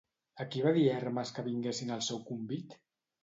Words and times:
A 0.43 0.45
qui 0.53 0.63
va 0.67 0.71
dir 0.77 0.85
Hermes 0.93 1.33
que 1.35 1.45
vinguessin 1.49 1.93
al 1.97 2.03
seu 2.09 2.21
convit? 2.31 2.77